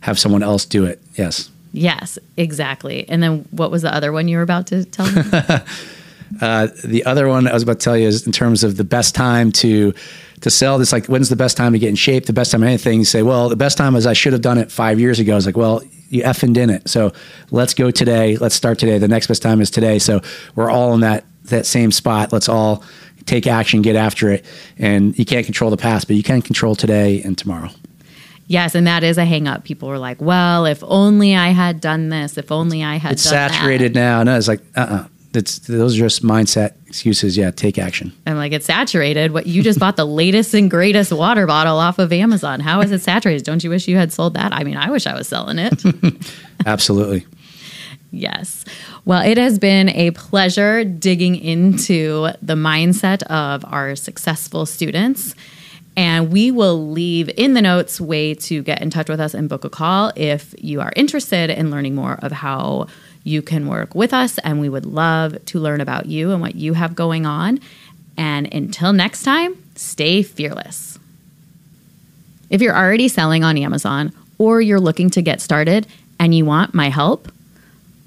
have 0.00 0.18
someone 0.18 0.42
else 0.42 0.64
do 0.64 0.86
it. 0.86 0.98
Yes. 1.14 1.50
Yes, 1.72 2.18
exactly. 2.36 3.08
And 3.08 3.22
then 3.22 3.46
what 3.50 3.70
was 3.70 3.82
the 3.82 3.94
other 3.94 4.12
one 4.12 4.28
you 4.28 4.36
were 4.36 4.42
about 4.42 4.66
to 4.68 4.84
tell 4.84 5.10
me? 5.10 5.22
Uh, 6.40 6.68
the 6.84 7.04
other 7.04 7.28
one 7.28 7.46
I 7.46 7.52
was 7.52 7.62
about 7.62 7.78
to 7.80 7.84
tell 7.84 7.96
you 7.96 8.08
is 8.08 8.26
in 8.26 8.32
terms 8.32 8.64
of 8.64 8.76
the 8.76 8.84
best 8.84 9.14
time 9.14 9.52
to 9.52 9.92
to 10.40 10.50
sell. 10.50 10.80
It's 10.80 10.92
like 10.92 11.06
when's 11.06 11.28
the 11.28 11.36
best 11.36 11.56
time 11.56 11.72
to 11.72 11.78
get 11.78 11.88
in 11.88 11.94
shape? 11.94 12.26
The 12.26 12.32
best 12.32 12.52
time 12.52 12.62
of 12.62 12.68
anything. 12.68 13.00
You 13.00 13.04
say, 13.04 13.22
well, 13.22 13.48
the 13.48 13.56
best 13.56 13.76
time 13.76 13.94
is 13.96 14.06
I 14.06 14.12
should 14.12 14.32
have 14.32 14.42
done 14.42 14.58
it 14.58 14.72
five 14.72 14.98
years 14.98 15.18
ago. 15.18 15.36
It's 15.36 15.46
like, 15.46 15.56
well, 15.56 15.82
you 16.08 16.22
effing 16.22 16.52
did 16.52 16.70
it. 16.70 16.88
So 16.88 17.12
let's 17.50 17.74
go 17.74 17.90
today. 17.90 18.36
Let's 18.36 18.54
start 18.54 18.78
today. 18.78 18.98
The 18.98 19.08
next 19.08 19.26
best 19.26 19.42
time 19.42 19.60
is 19.60 19.70
today. 19.70 19.98
So 19.98 20.20
we're 20.54 20.70
all 20.70 20.94
in 20.94 21.00
that 21.00 21.24
that 21.44 21.66
same 21.66 21.92
spot. 21.92 22.32
Let's 22.32 22.48
all 22.48 22.82
take 23.26 23.46
action, 23.46 23.82
get 23.82 23.96
after 23.96 24.30
it. 24.30 24.44
And 24.78 25.16
you 25.18 25.24
can't 25.24 25.44
control 25.44 25.70
the 25.70 25.76
past, 25.76 26.06
but 26.06 26.16
you 26.16 26.22
can 26.22 26.42
control 26.42 26.74
today 26.74 27.22
and 27.22 27.36
tomorrow. 27.36 27.70
Yes, 28.46 28.74
and 28.74 28.86
that 28.86 29.02
is 29.04 29.18
a 29.18 29.24
hang 29.24 29.46
up. 29.48 29.64
People 29.64 29.88
were 29.88 29.98
like, 29.98 30.20
well, 30.20 30.66
if 30.66 30.82
only 30.84 31.34
I 31.34 31.48
had 31.50 31.80
done 31.80 32.08
this, 32.10 32.36
if 32.38 32.50
only 32.52 32.82
I 32.82 32.96
had 32.96 33.12
It's 33.12 33.24
done 33.24 33.32
that." 33.34 33.50
saturated 33.52 33.94
now. 33.94 34.22
No, 34.22 34.36
it's 34.36 34.48
like, 34.48 34.60
uh 34.76 34.80
uh 34.80 35.04
It's, 35.34 35.60
those 35.60 35.96
are 35.96 36.00
just 36.00 36.22
mindset 36.22 36.72
excuses. 36.86 37.36
Yeah, 37.38 37.50
take 37.50 37.78
action. 37.78 38.12
I'm 38.26 38.36
like, 38.36 38.52
it's 38.52 38.66
saturated. 38.66 39.32
What 39.32 39.46
you 39.46 39.62
just 39.62 39.78
bought 39.78 39.96
the 39.96 40.04
latest 40.22 40.52
and 40.54 40.70
greatest 40.70 41.10
water 41.12 41.46
bottle 41.46 41.78
off 41.78 41.98
of 41.98 42.12
Amazon. 42.12 42.60
How 42.60 42.82
is 42.82 42.90
it 42.92 43.00
saturated? 43.00 43.44
Don't 43.44 43.64
you 43.64 43.70
wish 43.70 43.88
you 43.88 43.96
had 43.96 44.12
sold 44.12 44.34
that? 44.34 44.52
I 44.52 44.62
mean, 44.64 44.76
I 44.76 44.90
wish 44.90 45.06
I 45.06 45.14
was 45.14 45.26
selling 45.28 45.58
it. 45.58 45.82
Absolutely. 46.66 47.24
yes. 48.10 48.64
Well, 49.04 49.24
it 49.26 49.38
has 49.38 49.58
been 49.58 49.88
a 49.88 50.10
pleasure 50.12 50.84
digging 50.84 51.34
into 51.36 52.28
the 52.42 52.54
mindset 52.54 53.22
of 53.24 53.64
our 53.66 53.96
successful 53.96 54.66
students. 54.66 55.34
And 55.96 56.32
we 56.32 56.50
will 56.50 56.90
leave 56.90 57.30
in 57.36 57.54
the 57.54 57.62
notes 57.62 58.00
way 58.00 58.34
to 58.34 58.62
get 58.62 58.80
in 58.80 58.90
touch 58.90 59.08
with 59.08 59.20
us 59.20 59.34
and 59.34 59.48
book 59.48 59.64
a 59.64 59.70
call 59.70 60.12
if 60.16 60.54
you 60.58 60.80
are 60.80 60.92
interested 60.96 61.50
in 61.50 61.70
learning 61.70 61.94
more 61.94 62.18
of 62.22 62.32
how 62.32 62.88
you 63.24 63.42
can 63.42 63.68
work 63.68 63.94
with 63.94 64.14
us. 64.14 64.38
And 64.38 64.60
we 64.60 64.68
would 64.68 64.86
love 64.86 65.44
to 65.46 65.60
learn 65.60 65.80
about 65.80 66.06
you 66.06 66.32
and 66.32 66.40
what 66.40 66.54
you 66.54 66.74
have 66.74 66.94
going 66.94 67.26
on. 67.26 67.58
And 68.16 68.52
until 68.52 68.92
next 68.92 69.22
time, 69.22 69.56
stay 69.74 70.22
fearless. 70.22 70.98
If 72.50 72.62
you're 72.62 72.76
already 72.76 73.08
selling 73.08 73.42
on 73.44 73.56
Amazon 73.56 74.12
or 74.38 74.60
you're 74.60 74.80
looking 74.80 75.08
to 75.10 75.22
get 75.22 75.40
started 75.40 75.86
and 76.18 76.34
you 76.34 76.44
want 76.44 76.74
my 76.74 76.90
help, 76.90 77.30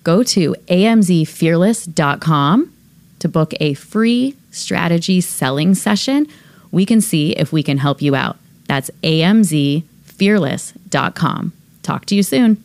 go 0.03 0.21
to 0.23 0.53
amzfearless.com 0.67 2.71
to 3.19 3.27
book 3.27 3.53
a 3.59 3.73
free 3.73 4.35
strategy 4.51 5.19
selling 5.21 5.73
session. 5.73 6.27
We 6.75 6.85
can 6.85 6.99
see 6.99 7.31
if 7.31 7.53
we 7.53 7.63
can 7.63 7.77
help 7.77 8.01
you 8.01 8.15
out. 8.15 8.35
That's 8.67 8.91
amzfearless.com. 9.01 11.53
Talk 11.83 12.05
to 12.07 12.15
you 12.15 12.21
soon. 12.21 12.57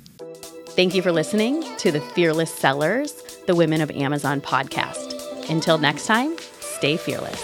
Thank 0.71 0.97
you 0.97 1.03
for 1.03 1.13
listening 1.13 1.65
to 1.77 1.93
the 1.93 2.01
Fearless 2.01 2.53
Sellers, 2.53 3.13
the 3.47 3.55
Women 3.55 3.81
of 3.81 3.93
Amazon 3.93 4.41
podcast. 4.41 5.49
Until 5.49 5.79
next 5.79 6.07
time, 6.07 6.37
stay 6.59 6.97
fearless. 6.97 7.41